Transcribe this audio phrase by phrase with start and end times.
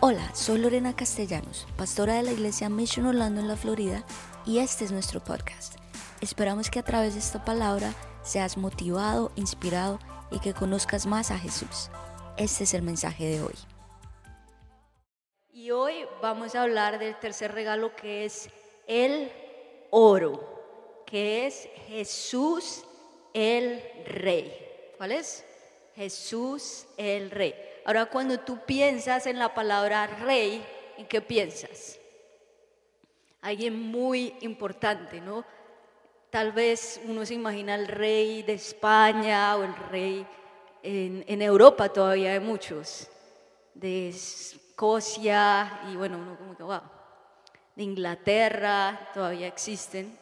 [0.00, 4.04] Hola, soy Lorena Castellanos, pastora de la iglesia Mission Orlando en la Florida,
[4.46, 5.74] y este es nuestro podcast.
[6.20, 9.98] Esperamos que a través de esta palabra seas motivado, inspirado
[10.30, 11.90] y que conozcas más a Jesús.
[12.36, 13.56] Este es el mensaje de hoy.
[15.50, 18.50] Y hoy vamos a hablar del tercer regalo que es
[18.86, 19.32] el
[19.90, 22.84] oro, que es Jesús
[23.34, 24.94] el Rey.
[24.96, 25.44] ¿Cuál es?
[25.96, 27.67] Jesús el Rey.
[27.88, 30.62] Ahora cuando tú piensas en la palabra rey,
[30.98, 31.98] ¿en qué piensas?
[33.40, 35.42] Alguien muy importante, ¿no?
[36.28, 40.26] Tal vez uno se imagina el rey de España o el rey
[40.82, 43.08] en, Europa todavía hay muchos,
[43.72, 46.82] de Escocia y bueno, uno como que wow,
[47.74, 50.14] de Inglaterra todavía existen.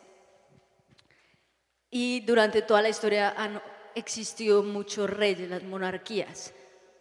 [1.90, 3.60] Y durante toda la historia han
[3.96, 6.54] existido muchos reyes, las monarquías.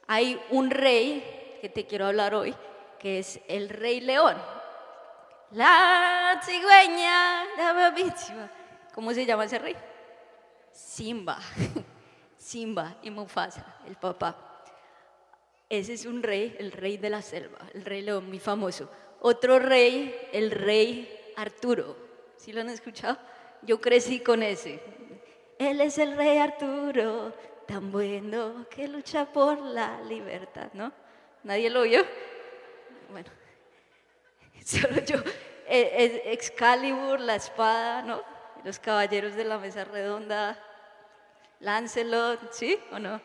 [0.08, 2.56] Hay un rey que te quiero hablar hoy,
[3.00, 4.38] que es el rey león.
[5.52, 8.52] La cigüeña, la víctima.
[8.94, 9.76] ¿Cómo se llama ese rey?
[10.72, 11.40] Simba.
[12.38, 14.36] Simba y Mufasa, el papá.
[15.70, 18.90] Ese es un rey, el rey de la selva, el rey león, muy famoso.
[19.22, 21.98] Otro rey, el rey Arturo.
[22.38, 23.18] ¿Sí lo han escuchado?
[23.64, 24.80] Yo crecí con ese.
[25.58, 27.34] Él es el rey Arturo,
[27.68, 30.92] tan bueno que lucha por la libertad, ¿no?
[31.44, 32.04] ¿Nadie lo oyó?
[33.10, 33.30] Bueno,
[34.66, 35.18] solo yo.
[35.68, 38.22] Eh, Excalibur, la espada, ¿no?
[38.64, 40.58] Los caballeros de la mesa redonda,
[41.60, 43.22] Lancelot, ¿sí o no?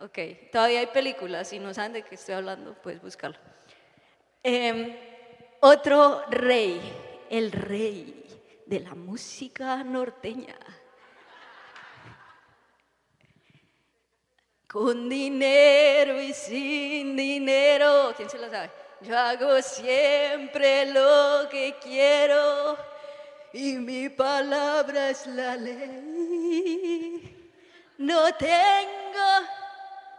[0.00, 0.18] Ok,
[0.50, 3.38] todavía hay películas, si no saben de qué estoy hablando, puedes buscarlo.
[4.42, 4.96] Em,
[5.60, 6.80] otro rey,
[7.30, 8.26] el rey
[8.66, 10.56] de la música norteña.
[14.74, 18.72] Con dinero y sin dinero, ¿quién se lo sabe?
[19.02, 22.76] Yo hago siempre lo que quiero
[23.52, 27.52] y mi palabra es la ley.
[27.98, 29.28] No tengo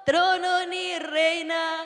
[0.05, 1.83] trono ni reina,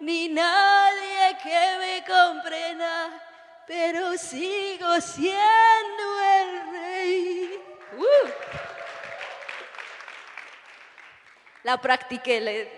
[0.00, 3.22] ni nadie que me comprenda,
[3.66, 6.04] pero sigo siendo
[6.40, 7.50] el rey.
[7.98, 8.67] Uh
[11.68, 12.70] la practiqué, le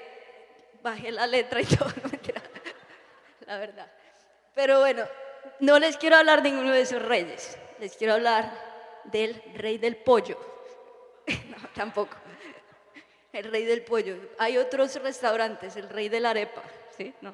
[0.83, 2.11] bajé la letra y todo, no
[3.47, 3.87] la verdad.
[4.53, 5.05] Pero bueno,
[5.61, 8.53] no les quiero hablar de ninguno de esos reyes, les quiero hablar
[9.05, 10.39] del rey del pollo.
[11.49, 12.17] No, tampoco.
[13.33, 14.17] El rey del pollo.
[14.39, 16.62] Hay otros restaurantes, el rey de la arepa,
[16.97, 17.15] ¿sí?
[17.21, 17.33] No.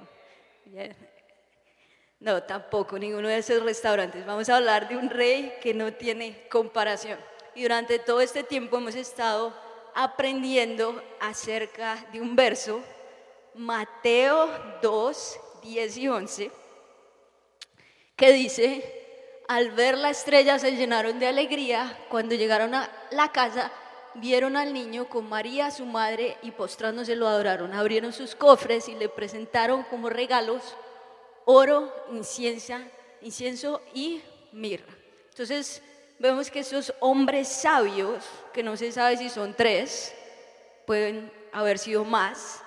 [2.20, 4.26] No, tampoco, ninguno de esos restaurantes.
[4.26, 7.18] Vamos a hablar de un rey que no tiene comparación.
[7.54, 9.65] Y durante todo este tiempo hemos estado
[9.96, 12.82] aprendiendo acerca de un verso,
[13.54, 14.48] Mateo
[14.82, 16.50] 2, 10 y 11,
[18.14, 23.72] que dice, al ver la estrella se llenaron de alegría, cuando llegaron a la casa
[24.16, 27.72] vieron al niño con María, su madre, y postrándose lo adoraron.
[27.72, 30.62] Abrieron sus cofres y le presentaron como regalos
[31.44, 32.74] oro, incienso,
[33.22, 34.94] incienso y mirra.
[35.30, 35.82] Entonces,
[36.18, 40.14] vemos que esos hombres sabios, que no se sabe si son tres,
[40.86, 42.62] pueden haber sido más,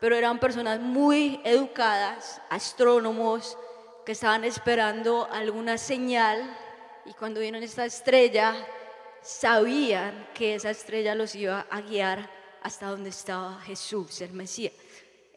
[0.00, 3.56] pero eran personas muy educadas, astrónomos,
[4.04, 6.56] que estaban esperando alguna señal
[7.04, 8.54] y cuando vieron esta estrella,
[9.22, 12.30] sabían que esa estrella los iba a guiar
[12.62, 14.72] hasta donde estaba Jesús, el Mesías.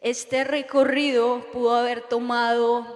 [0.00, 2.86] Este recorrido pudo haber tomado,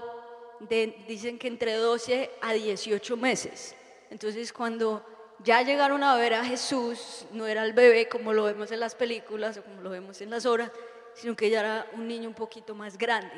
[1.06, 3.75] dicen que entre 12 a 18 meses.
[4.10, 5.04] Entonces cuando
[5.44, 8.94] ya llegaron a ver a Jesús, no era el bebé como lo vemos en las
[8.94, 10.70] películas o como lo vemos en las horas,
[11.14, 13.32] sino que ya era un niño un poquito más grande.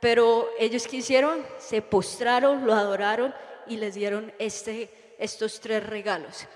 [0.00, 3.34] Pero ellos quisieron, se postraron, lo adoraron
[3.66, 6.46] y les dieron este, estos tres regalos.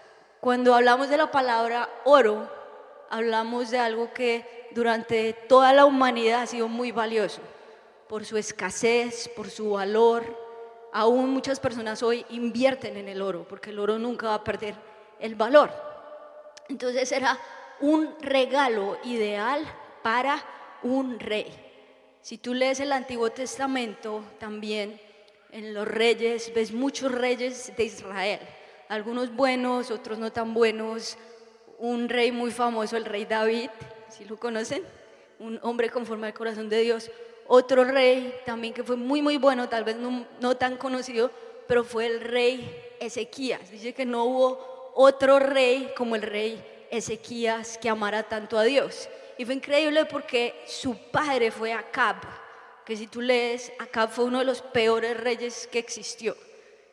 [0.40, 2.50] Cuando hablamos de la palabra oro,
[3.10, 7.40] hablamos de algo que durante toda la humanidad ha sido muy valioso,
[8.08, 10.43] por su escasez, por su valor,
[10.94, 14.76] aún muchas personas hoy invierten en el oro, porque el oro nunca va a perder
[15.18, 15.72] el valor.
[16.68, 17.36] Entonces era
[17.80, 19.66] un regalo ideal
[20.04, 20.42] para
[20.84, 21.52] un rey.
[22.22, 25.00] Si tú lees el Antiguo Testamento, también
[25.50, 28.40] en los reyes ves muchos reyes de Israel,
[28.88, 31.18] algunos buenos, otros no tan buenos.
[31.78, 33.68] Un rey muy famoso, el rey David,
[34.08, 34.84] si lo conocen,
[35.40, 37.10] un hombre conforme al corazón de Dios,
[37.46, 41.30] otro rey también que fue muy, muy bueno, tal vez no, tan conocido,
[41.66, 43.70] pero fue el rey Ezequías.
[43.70, 49.08] Dice que no hubo otro rey como el rey Ezequías que amara tanto a Dios.
[49.36, 52.16] Y fue increíble porque su padre fue Acab,
[52.84, 56.36] que si tú lees, Acab fue uno de los peores reyes que existió.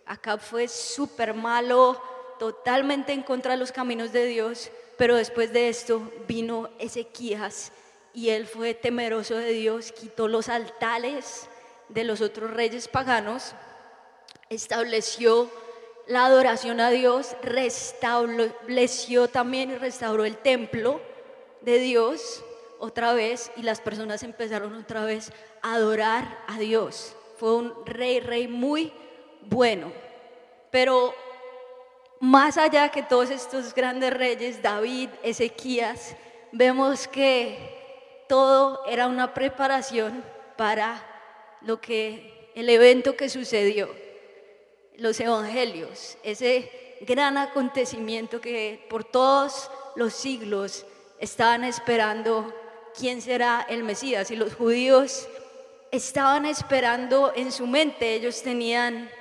[0.06, 2.02] Acab fue súper malo,
[2.40, 7.72] totalmente en contra de los caminos de Dios, pero después de esto vino Ezequías
[8.14, 11.48] y él fue temeroso de Dios, quitó los altares
[11.90, 13.54] de los otros reyes paganos,
[14.50, 15.50] estableció
[16.08, 21.02] la adoración a Dios, restableció también y restauró el templo
[21.62, 22.44] de Dios
[22.80, 25.32] otra vez y las personas empezaron otra vez
[25.62, 27.16] a adorar a Dios.
[27.38, 28.92] Fue un rey, rey muy
[29.42, 29.92] bueno.
[30.72, 31.14] Pero
[32.20, 36.16] más allá que todos estos grandes reyes, David, Ezequías,
[36.52, 37.81] vemos que
[38.32, 40.24] todo era una preparación
[40.56, 41.06] para
[41.60, 43.94] lo que el evento que sucedió,
[44.96, 50.86] los evangelios, ese gran acontecimiento que por todos los siglos
[51.20, 52.56] estaban esperando
[52.98, 54.32] quién será el Mesías.
[54.32, 55.28] Y los judíos
[55.92, 59.12] estaban esperando en su mente, ellos tenían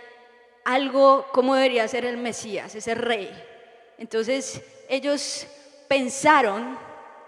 [0.65, 3.29] algo, cómo debería ser el Mesías, ese rey.
[3.99, 5.49] Entonces ellos
[5.89, 6.79] pensaron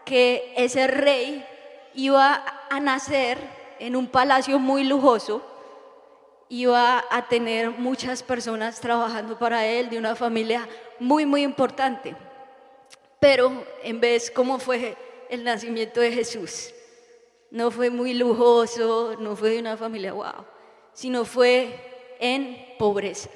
[0.05, 1.49] que ese rey
[1.94, 3.39] iba a nacer
[3.79, 5.43] en un palacio muy lujoso,
[6.49, 10.69] iba a tener muchas personas trabajando para él, de una familia
[11.00, 12.15] muy, muy importante.
[13.19, 14.97] Pero en vez, ¿cómo fue
[15.33, 16.75] el nacimiento de Jesús.
[17.50, 20.44] No fue muy lujoso, no fue de una familia wow,
[20.93, 23.31] sino fue en pobreza.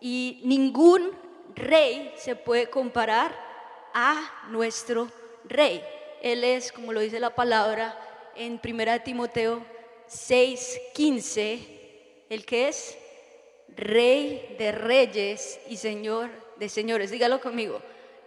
[0.00, 1.10] Y ningún
[1.56, 3.36] rey se puede comparar
[3.92, 5.08] a nuestro
[5.44, 5.82] rey.
[6.24, 8.00] Él es, como lo dice la palabra
[8.34, 9.62] en 1 Timoteo
[10.08, 11.58] 6:15,
[12.30, 12.96] el que es
[13.76, 17.10] rey de reyes y señor de señores.
[17.10, 17.82] Dígalo conmigo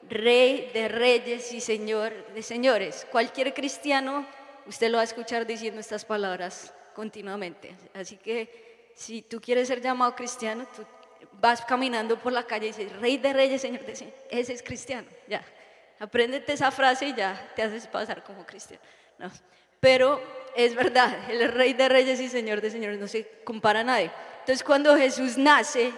[0.07, 3.07] Rey de reyes y Señor de señores.
[3.11, 4.27] Cualquier cristiano,
[4.67, 7.75] usted lo va a escuchar diciendo estas palabras continuamente.
[7.95, 10.83] Así que si tú quieres ser llamado cristiano, tú
[11.41, 14.21] vas caminando por la calle y dices, Rey de reyes, Señor de señores.
[14.29, 15.43] Ese es cristiano, ya.
[15.99, 18.81] Apréndete esa frase y ya te haces pasar como cristiano.
[19.17, 19.31] No.
[19.79, 20.21] Pero
[20.55, 24.11] es verdad, el Rey de reyes y Señor de señores no se compara a nadie.
[24.39, 25.91] Entonces cuando Jesús nace,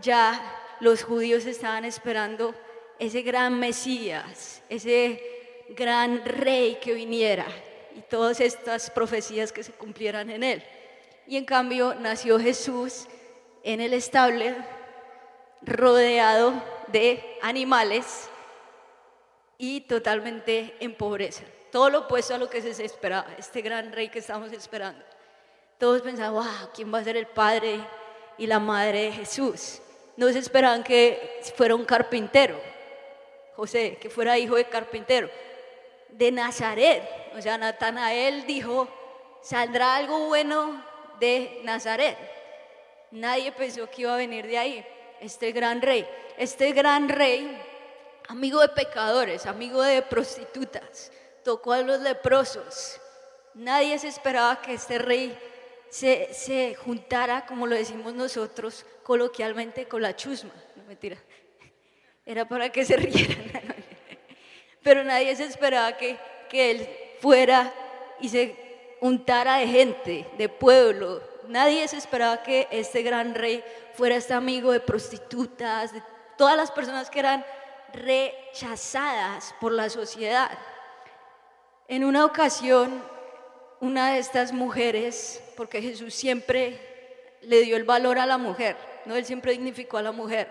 [0.00, 0.40] ya
[0.80, 2.54] los judíos estaban esperando
[2.98, 5.22] ese gran Mesías, ese
[5.70, 7.46] gran rey que viniera
[7.94, 10.62] y todas estas profecías que se cumplieran en él.
[11.26, 13.06] Y en cambio nació Jesús
[13.64, 14.54] en el estable
[15.62, 18.28] rodeado de animales
[19.58, 21.44] y totalmente en pobreza.
[21.70, 25.02] Todo lo opuesto a lo que se esperaba, este gran rey que estamos esperando.
[25.78, 27.80] Todos pensaban, wow, ¿quién va a ser el padre
[28.38, 29.80] y la madre de Jesús?
[30.16, 32.58] No se esperaban que fuera un carpintero,
[33.54, 35.28] José, que fuera hijo de carpintero,
[36.08, 37.02] de Nazaret.
[37.36, 38.88] O sea, Natanael dijo,
[39.42, 40.82] saldrá algo bueno
[41.20, 42.16] de Nazaret.
[43.10, 44.86] Nadie pensó que iba a venir de ahí,
[45.20, 46.06] este gran rey.
[46.38, 47.58] Este gran rey,
[48.28, 51.12] amigo de pecadores, amigo de prostitutas,
[51.44, 53.00] tocó a los leprosos.
[53.54, 55.38] Nadie se esperaba que este rey
[55.88, 60.52] se, se juntara, como lo decimos nosotros coloquialmente, con la chusma.
[60.74, 61.16] No mentira
[62.26, 63.38] era para que se rieran.
[64.82, 66.18] Pero nadie se esperaba que,
[66.50, 66.88] que él
[67.20, 67.72] fuera
[68.20, 71.22] y se untara de gente, de pueblo.
[71.48, 76.02] Nadie se esperaba que este gran rey fuera este amigo de prostitutas, de
[76.36, 77.46] todas las personas que eran
[77.96, 80.50] rechazadas por la sociedad.
[81.88, 83.02] En una ocasión,
[83.80, 86.80] una de estas mujeres, porque Jesús siempre
[87.42, 90.48] le dio el valor a la mujer, no él siempre dignificó a la mujer.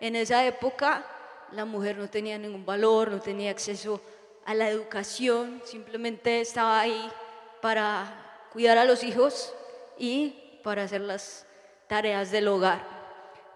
[0.00, 1.04] En esa época
[1.52, 4.00] la mujer no tenía ningún valor, no tenía acceso
[4.44, 7.10] a la educación, simplemente estaba ahí
[7.60, 9.52] para cuidar a los hijos
[9.98, 11.46] y para hacer las
[11.88, 12.84] tareas del hogar.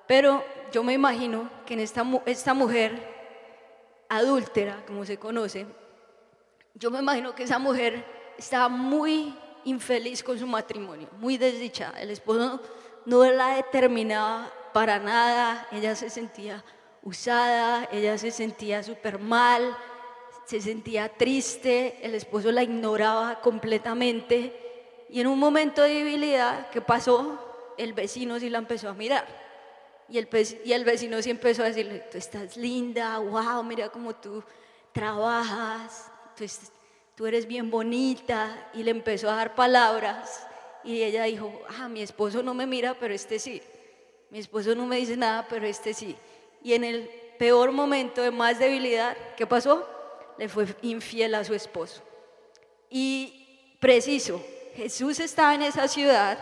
[0.07, 3.10] Pero yo me imagino que en esta, esta mujer
[4.11, 5.67] adúltera, como se conoce,
[6.75, 8.05] yo me imagino que esa mujer
[8.37, 12.01] estaba muy infeliz con su matrimonio, muy desdichada.
[12.01, 12.61] El esposo
[13.07, 16.63] no la determinaba para nada, ella se sentía
[17.03, 19.77] usada, ella se sentía súper mal,
[20.45, 26.81] se sentía triste, el esposo la ignoraba completamente y en un momento de debilidad, ¿qué
[26.81, 27.39] pasó?
[27.79, 29.50] El vecino sí la empezó a mirar
[30.11, 30.29] y el,
[30.65, 34.43] y el vecino sí empezó a decirle, tú estás linda, wow, mira cómo tú
[34.93, 36.45] trabajas, tú,
[37.15, 40.47] tú eres bien bonita y le empezó a dar palabras
[40.83, 43.63] y ella dijo, ah, mi esposo no me mira, pero este sí,
[44.31, 46.17] mi esposo no me dice nada, pero este sí
[46.63, 49.89] y en el peor momento de más debilidad, ¿qué pasó?
[50.39, 52.03] Le fue infiel a su esposo.
[52.91, 54.43] Y preciso,
[54.75, 56.39] Jesús estaba en esa ciudad,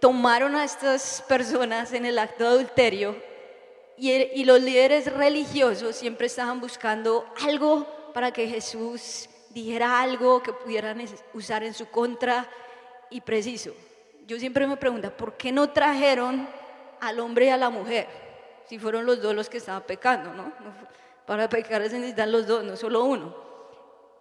[0.00, 3.32] tomaron a estas personas en el acto de adulterio
[3.96, 11.04] y, los líderes religiosos siempre estaban buscando algo para que Jesús dijera algo que pudieran
[11.34, 12.48] usar en su contra
[13.10, 13.72] y preciso.
[14.26, 16.48] Yo siempre me pregunto, ¿por qué no trajeron
[17.00, 18.08] al hombre y a la mujer?
[18.68, 20.52] Si fueron los dos los que estaban pecando, ¿no?
[21.26, 23.36] Para pecar se necesitan los dos, no solo uno.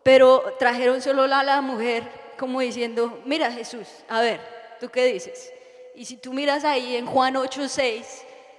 [0.04, 2.04] Pero trajeron solo a la mujer
[2.38, 5.54] como diciendo, mira Jesús, a ver, ¿tú qué dices?
[5.94, 8.04] Y si tú miras ahí en Juan 8:6,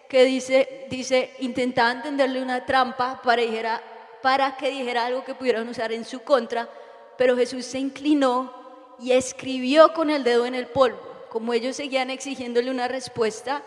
[0.09, 3.83] que dice, dice, intentaban tenderle una trampa para, dijera,
[4.23, 6.69] para que dijera algo que pudieran usar en su contra,
[7.19, 8.55] pero Jesús se inclinó
[9.01, 11.01] y escribió con el dedo en el polvo.
[11.29, 13.63] Como ellos seguían exigiéndole una respuesta,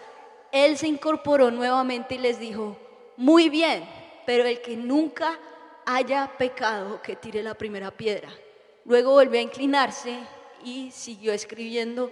[0.51, 2.77] él se incorporó nuevamente y les dijo,
[3.17, 3.85] muy bien,
[4.25, 5.37] pero el que nunca
[5.85, 8.29] haya pecado, que tire la primera piedra.
[8.85, 10.19] Luego volvió a inclinarse
[10.63, 12.11] y siguió escribiendo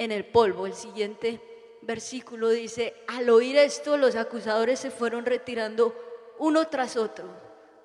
[0.00, 0.66] en el polvo.
[0.66, 1.40] El siguiente
[1.82, 5.94] versículo dice, al oír esto los acusadores se fueron retirando
[6.38, 7.26] uno tras otro,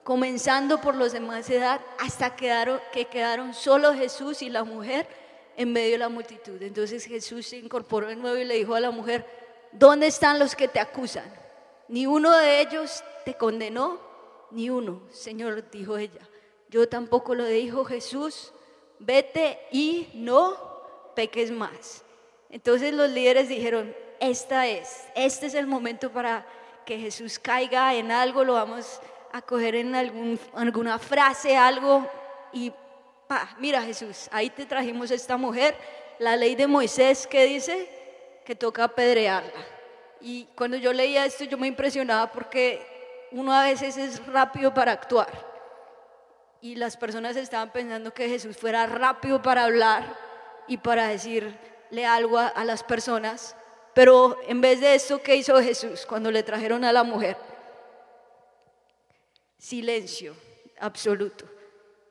[0.04, 5.06] comenzando por los de más edad hasta quedaron, que quedaron solo Jesús y la mujer
[5.58, 6.62] en medio de la multitud.
[6.62, 9.26] Entonces Jesús se incorporó de nuevo y le dijo a la mujer,
[9.74, 11.30] ¿dónde están los que te acusan?
[11.90, 14.00] Ni uno de ellos te condenó,
[14.52, 16.22] ni uno, Señor, dijo ella.
[16.70, 18.54] Yo tampoco lo dijo Jesús,
[19.00, 22.05] vete y no peques más.
[22.50, 26.46] Entonces los líderes dijeron, esta es, este es el momento para
[26.86, 32.08] que Jesús caiga en algo, lo vamos a coger en algún, alguna frase, algo,
[32.54, 32.72] y
[33.28, 35.76] pa, mira Jesús, ahí te trajimos esta mujer,
[36.20, 37.90] la ley de Moisés que dice
[38.46, 39.52] que toca apedrearla.
[40.22, 44.94] Y cuando yo leía esto yo me impresionaba porque uno a veces es rápido para
[44.94, 45.28] actuar.
[46.62, 50.18] Y las personas estaban pensando que Jesús fuera rápido para hablar
[50.68, 51.08] y para
[52.04, 53.56] algo a, las personas.
[53.94, 57.38] Pero en vez de eso, ¿qué hizo Jesús cuando le trajeron a la mujer?
[59.60, 60.36] Silencio
[60.80, 61.46] absoluto.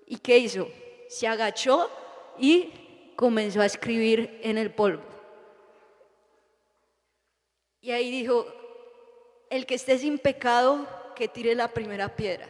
[0.07, 0.69] ¿Y qué hizo?
[1.09, 1.91] Se agachó
[2.39, 5.03] y comenzó a escribir en el polvo.
[7.81, 8.47] Y ahí dijo,
[9.51, 12.49] el que esté sin pecado, que tire la primera piedra.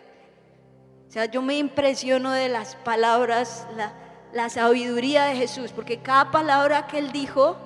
[1.09, 4.04] O sea, yo me impresiono de las palabras, la,
[4.35, 7.57] la sabiduría de Jesús, porque cada palabra que él dijo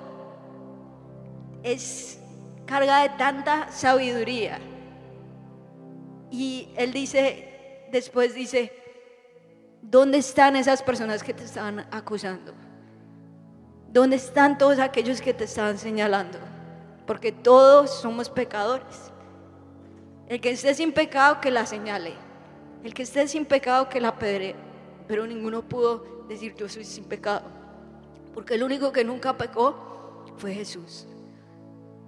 [1.63, 2.19] es
[2.65, 4.59] carga de tanta sabiduría.
[6.29, 8.71] Y él dice, después dice,
[9.81, 12.53] ¿dónde están esas personas que te estaban acusando?
[13.91, 16.37] ¿Dónde están todos aquellos que te estaban señalando?
[17.07, 19.11] Porque todos somos pecadores.
[20.27, 22.13] El que esté sin pecado, que la señale.
[22.83, 24.55] El que esté sin pecado, que la pedre.
[25.07, 27.43] Pero ninguno pudo decir yo soy sin pecado.
[28.33, 31.07] Porque el único que nunca pecó fue Jesús.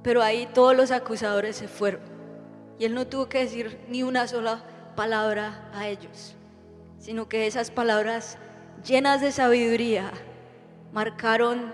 [0.04, 2.02] Pero ahí todos los acusadores se fueron.
[2.80, 4.64] Y él no tuvo que decir ni una sola
[4.96, 6.36] palabra a ellos.
[7.00, 8.38] Sino que esas palabras
[8.86, 10.12] llenas de sabiduría
[10.94, 11.74] marcaron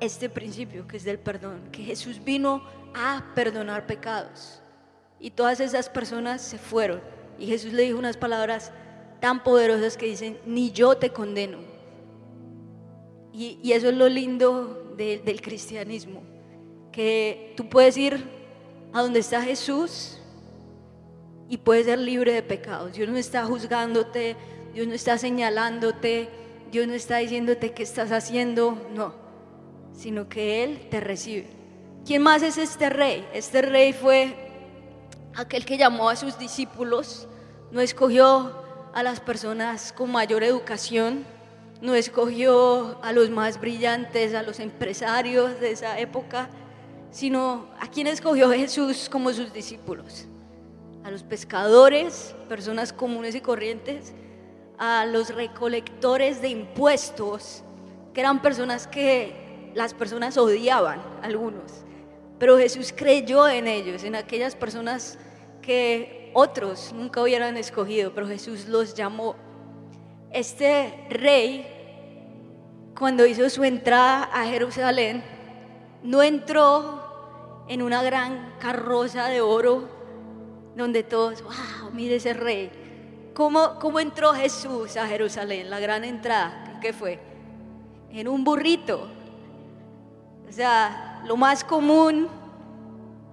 [0.00, 1.60] este principio que es del perdón.
[1.70, 4.60] Que Jesús vino a perdonar pecados.
[5.20, 7.00] Y todas esas personas se fueron.
[7.38, 8.72] Y Jesús le dijo unas palabras
[9.20, 11.71] tan poderosas que dicen, ni yo te condeno.
[13.32, 16.22] Y, eso es lo lindo del cristianismo,
[16.92, 18.22] que tú puedes ir
[18.92, 20.18] a donde está Jesús
[21.48, 22.92] y puedes ser libre de pecados.
[22.92, 24.36] Dios no está juzgándote,
[24.74, 26.28] Dios no está señalándote,
[26.70, 29.14] Dios no está diciéndote qué estás haciendo, no,
[29.94, 31.46] sino que Él te recibe.
[32.04, 33.26] ¿Quién más es este rey?
[33.32, 34.34] Este rey fue
[35.34, 37.28] aquel que llamó a sus discípulos,
[37.70, 38.62] no escogió
[38.92, 41.24] a las personas con mayor educación,
[41.82, 46.48] no escogió a los más brillantes, a los empresarios de esa época,
[47.10, 50.26] sino a quien escogió Jesús como sus discípulos,
[51.04, 54.14] a los pescadores, personas comunes y corrientes,
[54.78, 57.62] a los recolectores de impuestos,
[58.14, 61.82] que eran personas que las personas odiaban, algunos
[62.42, 65.16] pero Jesús creyó en ellos, en aquellas personas
[65.60, 69.36] que otros nunca hubieran escogido, pero Jesús los llamó.
[70.32, 71.64] Este rey,
[73.02, 75.24] cuando hizo su entrada a Jerusalén,
[76.04, 79.88] no entró en una gran carroza de oro
[80.76, 82.70] donde todos, wow, mire ese rey.
[83.34, 85.68] ¿Cómo, ¿Cómo entró Jesús a Jerusalén?
[85.68, 87.18] La gran entrada, ¿qué fue?
[88.12, 89.08] En un burrito.
[90.48, 92.28] O sea, lo más común,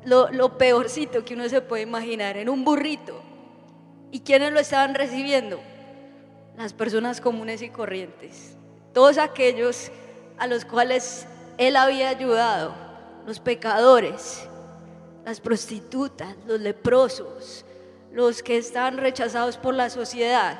[0.03, 3.21] lo, peorcito que uno se puede imaginar, en un burrito.
[4.09, 5.59] ¿Y quiénes lo estaban recibiendo?
[6.57, 8.55] Las personas comunes y corrientes.
[8.93, 9.91] Todos aquellos
[10.37, 11.27] a los cuales
[11.57, 12.73] él había ayudado,
[13.25, 14.47] los pecadores,
[15.25, 17.65] las prostitutas, los leprosos,
[18.11, 20.57] los que estaban rechazados por la sociedad.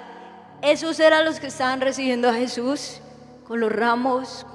[0.62, 3.02] Esos eran los que estaban recibiendo a Jesús
[3.48, 4.46] con los ramos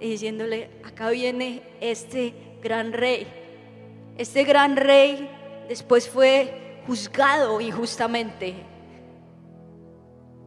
[0.00, 3.26] y diciéndole, acá viene este gran rey.
[4.16, 5.30] Este gran rey
[5.68, 8.54] después fue juzgado injustamente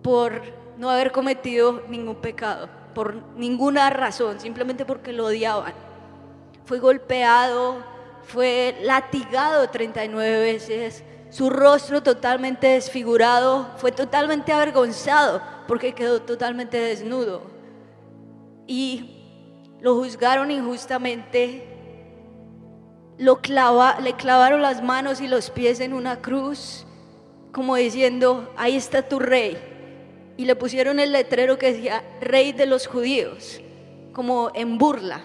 [0.03, 5.73] por no haber cometido ningún pecado, por ninguna razón, simplemente porque lo odiaban.
[6.65, 7.83] Fue golpeado,
[8.23, 17.43] fue latigado 39 veces, su rostro totalmente desfigurado, fue totalmente avergonzado porque quedó totalmente desnudo.
[18.67, 19.17] Y
[19.79, 21.67] lo juzgaron injustamente,
[23.17, 23.39] lo
[24.01, 26.85] le clavaron las manos y los pies en una cruz,
[27.51, 29.70] como diciendo, ahí está tu rey.
[30.41, 33.61] Y le pusieron el letrero que decía, rey de los judíos,
[34.11, 35.21] como en burla.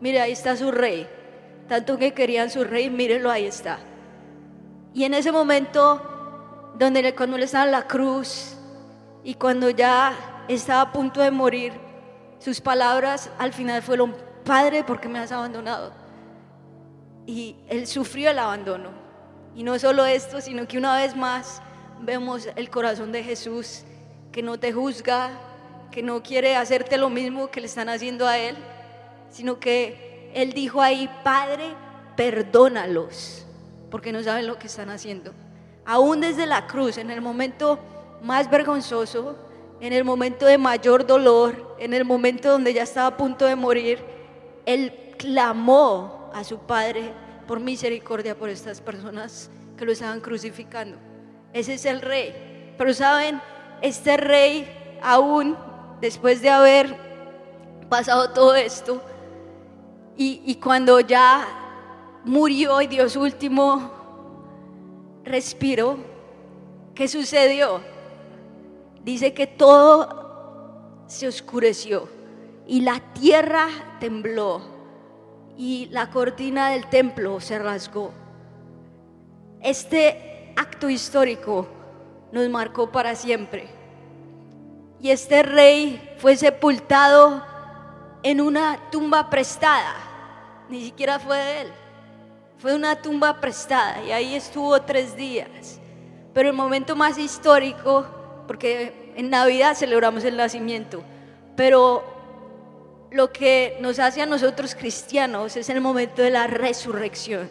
[0.00, 1.08] Mire, ahí está su rey.
[1.66, 3.80] Tanto que querían su rey, mírenlo, ahí está.
[4.94, 6.00] Y en ese momento,
[6.78, 8.56] donde cuando él estaba en la cruz
[9.24, 11.72] y cuando ya estaba a punto de morir,
[12.38, 14.14] sus palabras al final fueron,
[14.44, 15.92] Padre, ¿por qué me has abandonado?
[17.26, 18.90] Y él sufrió el abandono.
[19.56, 21.60] Y no solo esto, sino que una vez más
[22.00, 23.86] vemos el corazón de Jesús
[24.32, 25.30] que no te juzga,
[25.90, 28.56] que no quiere hacerte lo mismo que le están haciendo a él,
[29.30, 31.74] sino que él dijo ahí, Padre,
[32.16, 33.46] perdónalos
[33.90, 35.34] porque no saben lo que están haciendo.
[35.84, 37.78] Aún desde la cruz, en el momento
[38.22, 39.36] más vergonzoso,
[39.80, 43.54] en el momento de mayor dolor, en el momento donde ya estaba a punto de
[43.54, 43.98] morir,
[44.64, 47.12] Él clamó a su Padre
[47.46, 50.96] por misericordia por estas personas que lo estaban crucificando.
[51.52, 52.74] Ese es el rey.
[52.78, 53.42] Pero saben,
[53.82, 55.56] este rey aún
[56.00, 56.96] después de haber
[57.88, 59.02] pasado todo esto,
[60.16, 61.46] y, cuando ya
[62.24, 63.90] murió y dio su último
[65.24, 65.96] respiro,
[66.94, 67.80] ¿qué sucedió?
[69.02, 72.08] Dice que todo se oscureció
[72.66, 74.62] y la tierra tembló
[75.56, 78.12] y la cortina del templo se rasgó.
[79.60, 81.66] Este acto histórico
[82.32, 83.68] nos marcó para siempre.
[85.00, 87.44] Y este rey fue sepultado
[88.22, 89.94] en una tumba prestada,
[90.68, 91.72] ni siquiera fue de él.
[92.58, 95.80] Fue una tumba prestada y ahí estuvo tres días.
[96.32, 98.06] Pero el momento más histórico,
[98.46, 101.02] porque en Navidad celebramos el nacimiento,
[101.56, 102.04] pero
[103.10, 107.50] lo que nos hace a nosotros cristianos es el momento de la resurrección.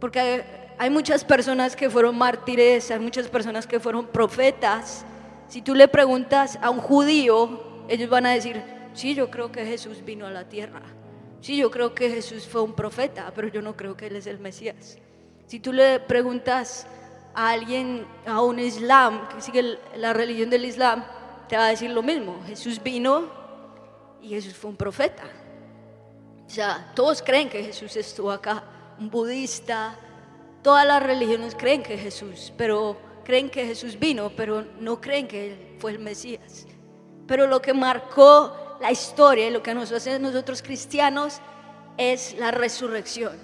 [0.00, 0.44] Porque
[0.78, 5.04] hay muchas personas que fueron mártires, hay muchas personas que fueron profetas.
[5.48, 8.62] Si tú le preguntas a un judío, ellos van a decir,
[8.94, 10.82] sí, yo creo que Jesús vino a la tierra.
[11.40, 14.26] Sí, yo creo que Jesús fue un profeta, pero yo no creo que Él es
[14.26, 14.98] el Mesías.
[15.46, 16.86] Si tú le preguntas
[17.34, 21.04] a alguien, a un Islam, que sigue la religión del Islam,
[21.48, 22.40] te va a decir lo mismo.
[22.46, 23.24] Jesús vino
[24.22, 25.24] y Jesús fue un profeta.
[26.46, 28.64] O sea, todos creen que Jesús estuvo acá,
[28.98, 29.98] un budista,
[30.62, 35.52] todas las religiones creen que Jesús, pero creen que Jesús vino, pero no creen que
[35.52, 36.66] Él fue el Mesías.
[37.26, 41.40] Pero lo que marcó la historia y lo que nos hace nosotros cristianos
[41.96, 43.36] es la resurrección.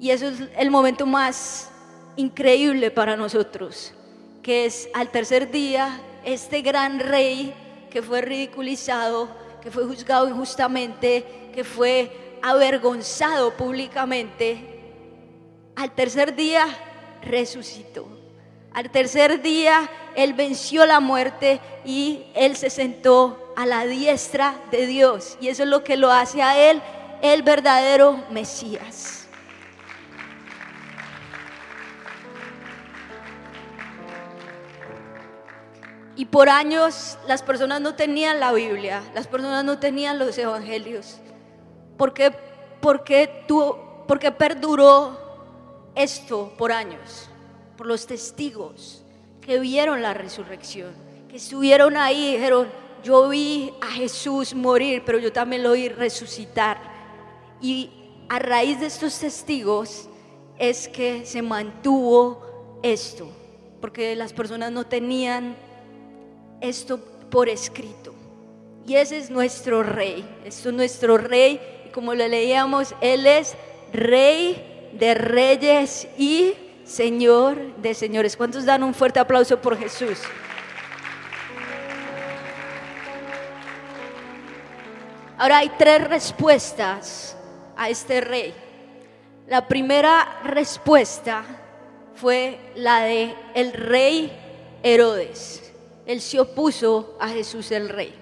[0.00, 1.70] Y eso es el momento más
[2.16, 3.92] increíble para nosotros,
[4.42, 7.54] que es al tercer día este gran rey
[7.90, 9.28] que fue ridiculizado,
[9.62, 14.73] que fue juzgado injustamente, que fue avergonzado públicamente,
[15.76, 16.66] al tercer día
[17.22, 18.06] resucitó.
[18.72, 24.86] Al tercer día Él venció la muerte y Él se sentó a la diestra de
[24.86, 25.36] Dios.
[25.40, 26.82] Y eso es lo que lo hace a Él
[27.22, 29.26] el verdadero Mesías.
[36.16, 41.18] Y por años las personas no tenían la Biblia, las personas no tenían los evangelios.
[41.96, 42.32] ¿Por qué,
[42.80, 43.44] porque
[44.06, 45.23] porque perduró
[45.94, 47.28] esto por años?
[47.76, 49.02] Por los testigos
[49.40, 50.92] que vieron la resurrección,
[51.28, 52.68] que estuvieron ahí dijeron,
[53.02, 56.78] yo vi a Jesús morir, pero yo también lo vi resucitar.
[57.60, 57.90] Y
[58.28, 60.08] a raíz de estos testigos
[60.58, 63.28] es que se mantuvo esto,
[63.80, 65.56] porque las personas no tenían
[66.60, 66.98] esto
[67.30, 68.14] por escrito.
[68.86, 73.54] Y ese es nuestro rey, esto es nuestro rey, y como lo leíamos, Él es
[73.92, 76.54] rey de reyes y
[76.84, 78.36] señor de señores.
[78.36, 80.18] ¿Cuántos dan un fuerte aplauso por Jesús?
[85.36, 87.36] Ahora hay tres respuestas
[87.76, 88.54] a este rey.
[89.48, 91.44] La primera respuesta
[92.14, 94.32] fue la de el rey
[94.82, 95.72] Herodes.
[96.06, 98.14] Él se opuso a Jesús el rey.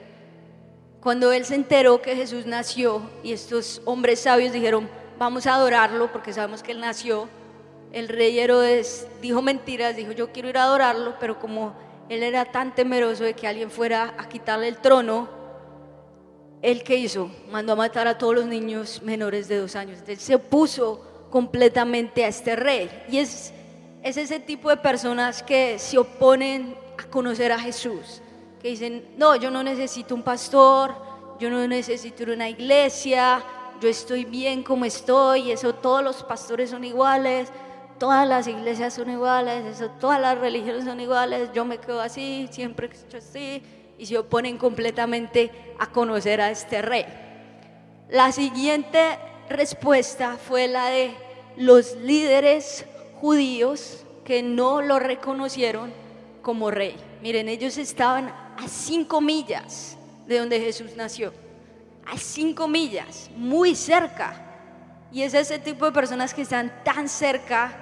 [1.00, 4.88] Cuando él se enteró que Jesús nació y estos hombres sabios dijeron,
[5.22, 7.28] vamos a adorarlo porque sabemos que él nació,
[7.92, 11.74] el rey Herodes dijo mentiras, dijo yo quiero ir a adorarlo, pero como
[12.08, 15.28] él era tan temeroso de que alguien fuera a quitarle el trono,
[16.61, 19.98] él que hizo, mandó a matar a todos los niños menores de dos años.
[20.00, 22.90] Entonces se opuso completamente a este rey.
[23.08, 23.52] Y es,
[24.02, 28.20] es ese tipo de personas que se oponen a conocer a Jesús,
[28.61, 30.94] que dicen, no, yo no necesito un pastor,
[31.38, 33.42] yo no necesito una iglesia,
[33.83, 37.49] yo estoy bien como estoy, eso todos los pastores son iguales,
[37.99, 42.49] todas las iglesias son iguales, eso, todas las religiones son iguales, yo me quedo así,
[42.53, 43.61] siempre he hecho así,
[43.99, 47.05] y se oponen completamente a conocer a este rey.
[48.09, 49.18] La siguiente
[49.49, 51.16] respuesta fue la de
[51.57, 52.85] los líderes
[53.21, 55.92] judíos que no lo reconocieron
[56.40, 56.95] como rey.
[57.21, 59.97] Miren, ellos estaban a cinco millas
[60.29, 61.33] de donde Jesús nació,
[62.07, 64.35] a cinco millas, muy cerca.
[65.12, 67.73] Y es ese tipo de personas que están tan cerca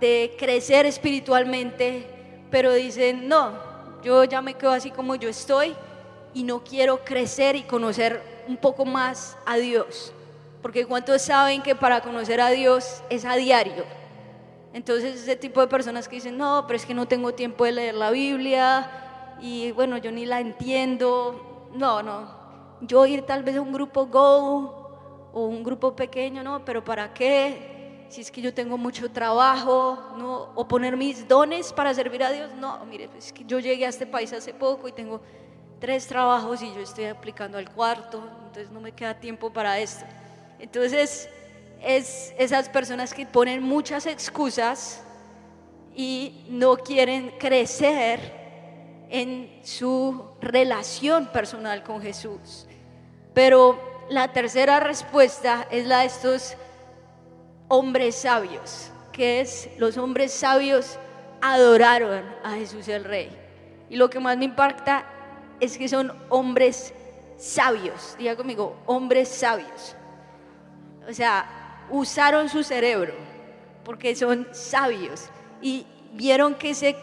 [0.00, 2.06] de crecer espiritualmente,
[2.50, 3.52] pero dicen, no,
[4.02, 5.74] yo ya me quedo así como yo estoy
[6.34, 10.12] y no quiero crecer y conocer un poco más a Dios.
[10.62, 13.84] Porque cuántos saben que para conocer a Dios es a diario.
[14.72, 17.72] Entonces ese tipo de personas que dicen, no, pero es que no tengo tiempo de
[17.72, 21.68] leer la Biblia y bueno, yo ni la entiendo.
[21.74, 22.45] No, no.
[22.80, 27.12] Yo ir tal vez a un grupo Go o un grupo pequeño, no, pero ¿para
[27.12, 27.76] qué?
[28.08, 30.50] si es que yo tengo mucho trabajo, ¿no?
[30.54, 32.54] o poner mis dones para servir a Dios.
[32.54, 35.20] No, mire, es que yo llegué a este país hace poco y tengo
[35.80, 40.04] tres trabajos y yo estoy aplicando al cuarto, entonces no me queda tiempo para esto.
[40.58, 41.28] Entonces,
[41.82, 45.02] es esas personas que ponen muchas excusas
[45.94, 48.45] y no quieren crecer
[49.10, 52.66] en su relación personal con Jesús.
[53.34, 56.56] Pero la tercera respuesta es la de estos
[57.68, 60.98] hombres sabios, que es los hombres sabios
[61.40, 63.30] adoraron a Jesús el Rey.
[63.88, 65.04] Y lo que más me impacta
[65.60, 66.92] es que son hombres
[67.36, 69.94] sabios, diga conmigo, hombres sabios.
[71.08, 73.14] O sea, usaron su cerebro
[73.84, 75.28] porque son sabios
[75.60, 76.96] y vieron que se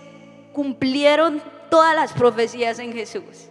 [0.53, 1.41] cumplieron
[1.73, 3.49] todas las profecías en Jesús.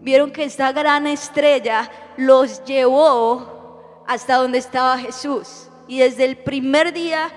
[0.00, 6.94] Vieron que esta gran estrella los llevó hasta donde estaba Jesús y desde el primer
[6.94, 7.28] día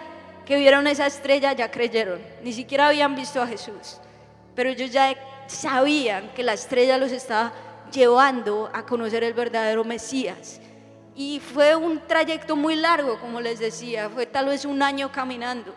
[0.45, 2.21] que vieron esa estrella ya creyeron.
[2.43, 3.99] Ni siquiera habían visto a Jesús,
[4.55, 5.17] pero ellos ya
[5.47, 7.51] sabían que la estrella los estaba
[7.91, 10.61] llevando a conocer el verdadero Mesías.
[11.13, 15.75] Y fue un trayecto muy largo, como les decía, fue tal vez un año caminando.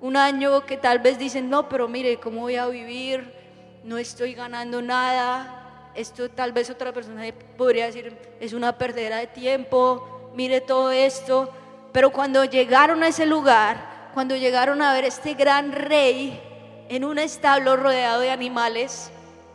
[0.00, 3.41] Un año que tal vez dicen, no, pero mire, ¿cómo voy a vivir?
[3.84, 5.90] No estoy ganando nada.
[5.94, 7.22] Esto tal vez otra persona
[7.56, 11.52] podría decir, es una perdera de tiempo, mire todo esto.
[11.92, 16.40] Pero cuando llegaron a ese lugar, cuando llegaron a ver este gran rey
[16.88, 19.10] en un establo rodeado de animales,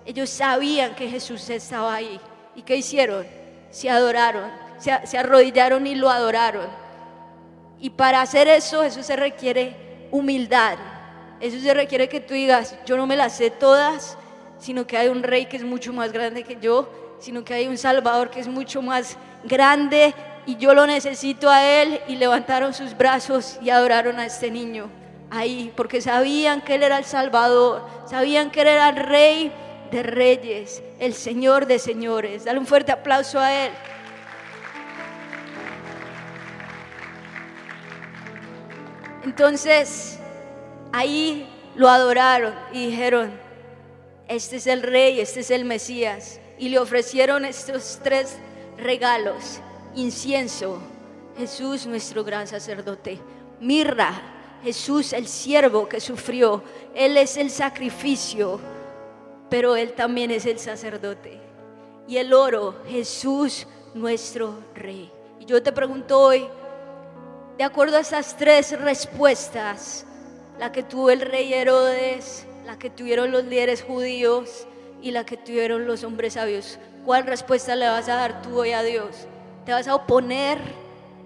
[0.05, 2.19] ellos sabían que Jesús estaba ahí.
[2.55, 3.25] ¿Y qué hicieron?
[3.69, 6.67] Se adoraron, se, arrodillaron y lo adoraron.
[7.79, 10.77] Y para hacer eso, eso se requiere humildad.
[11.39, 14.17] Eso se requiere que tú digas, yo no me las sé todas,
[14.59, 17.67] sino que hay un rey que es mucho más grande que yo, sino que hay
[17.67, 20.13] un Salvador que es mucho más grande
[20.45, 24.89] y yo lo necesito a Él y levantaron sus brazos y adoraron a este niño
[25.29, 29.51] ahí, porque sabían que Él era el Salvador, sabían que Él era el Rey
[29.91, 32.45] de Reyes, el Señor de Señores.
[32.45, 33.71] Dale un fuerte aplauso a Él.
[39.23, 40.16] Entonces,
[40.91, 43.31] ahí lo adoraron y dijeron,
[44.27, 46.39] este es el Rey, este es el Mesías.
[46.57, 48.37] Y le ofrecieron estos tres
[48.77, 49.61] regalos
[49.95, 50.79] incienso,
[51.37, 53.19] Jesús nuestro gran sacerdote,
[53.59, 56.63] mirra, Jesús el siervo que sufrió,
[56.95, 58.59] Él es el sacrificio,
[59.49, 61.39] pero Él también es el sacerdote.
[62.07, 65.11] Y el oro, Jesús nuestro rey.
[65.39, 66.47] Y yo te pregunto hoy,
[67.57, 70.06] de acuerdo a estas tres respuestas,
[70.59, 74.67] la que tuvo el rey Herodes, la que tuvieron los líderes judíos
[75.01, 78.71] y la que tuvieron los hombres sabios, ¿cuál respuesta le vas a dar tú hoy
[78.71, 79.27] a Dios?
[79.65, 80.59] ¿Te vas a oponer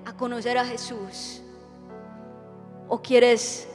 [0.06, 1.42] a conocer a Jesús?
[2.88, 3.68] ¿O quieres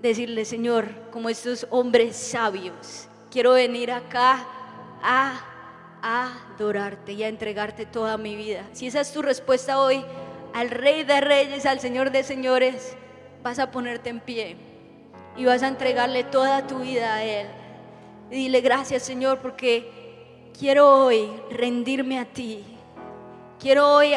[0.00, 4.46] decirle, Señor, como estos hombres sabios, quiero venir acá
[5.02, 5.56] a
[6.02, 8.64] adorarte y a entregarte toda mi vida.
[8.72, 10.04] Si esa es tu respuesta hoy
[10.54, 12.96] al Rey de Reyes, al Señor de Señores,
[13.46, 14.56] vas a ponerte en pie
[15.36, 17.46] y vas a entregarle toda tu vida a Él.
[18.28, 22.64] Y dile gracias Señor porque quiero hoy rendirme a ti.
[23.60, 24.14] Quiero hoy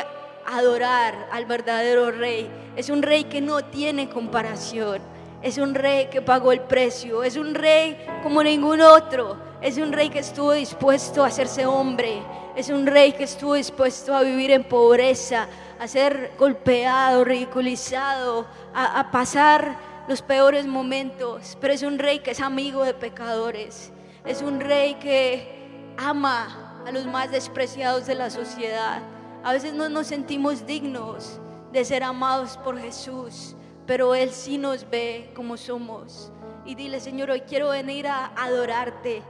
[0.47, 2.49] adorar al verdadero Rey.
[2.75, 4.99] Es un Rey que no tiene comparación.
[5.43, 7.23] Es un Rey que pagó el precio.
[7.23, 9.37] Es un Rey como ningún otro.
[9.61, 12.19] Es un Rey que estuvo dispuesto a hacerse hombre.
[12.59, 15.47] Es un Rey que estuvo dispuesto a vivir en pobreza,
[15.79, 19.77] a ser golpeado, ridiculizado, a, a pasar
[20.09, 21.57] los peores momentos.
[21.61, 23.93] Pero es un Rey que es amigo de pecadores.
[24.25, 29.03] Es un Rey que ama a los más despreciados de la sociedad.
[29.41, 31.39] A veces no nos sentimos dignos
[31.71, 33.55] de ser amados por Jesús,
[33.87, 36.29] pero Él sí nos ve como somos.
[36.65, 39.21] Y dile, Señor, hoy quiero venir a adorarte,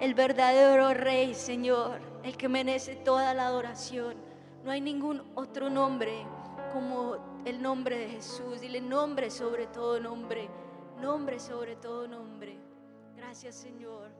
[0.00, 4.16] el verdadero Rey, Señor, el que merece toda la adoración.
[4.64, 6.26] No hay ningún otro nombre
[6.72, 8.60] como el nombre de Jesús.
[8.60, 10.48] Dile nombre sobre todo nombre,
[11.00, 12.58] nombre sobre todo nombre.
[13.14, 14.10] Gracias, Señor.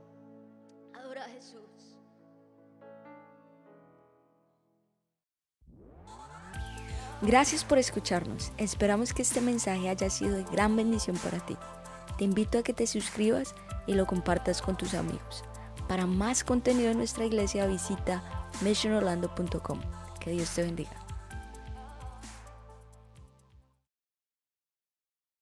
[0.94, 1.60] Adora a Jesús.
[7.22, 8.52] Gracias por escucharnos.
[8.58, 11.56] Esperamos que este mensaje haya sido de gran bendición para ti.
[12.18, 13.54] Te invito a que te suscribas
[13.86, 15.42] y lo compartas con tus amigos.
[15.88, 18.22] Para más contenido en nuestra iglesia visita
[18.62, 19.80] missionorlando.com.
[20.20, 21.03] Que Dios te bendiga.